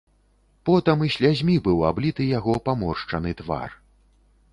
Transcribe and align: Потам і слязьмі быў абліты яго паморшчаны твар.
Потам 0.67 1.03
і 1.07 1.09
слязьмі 1.15 1.57
быў 1.67 1.83
абліты 1.89 2.23
яго 2.31 2.55
паморшчаны 2.71 3.35
твар. 3.43 3.69